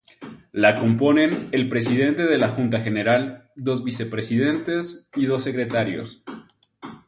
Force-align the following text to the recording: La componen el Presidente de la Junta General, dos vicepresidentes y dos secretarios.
La 0.51 0.79
componen 0.79 1.49
el 1.51 1.69
Presidente 1.69 2.25
de 2.25 2.39
la 2.39 2.47
Junta 2.47 2.79
General, 2.79 3.51
dos 3.55 3.83
vicepresidentes 3.83 5.07
y 5.15 5.27
dos 5.27 5.43
secretarios. 5.43 6.23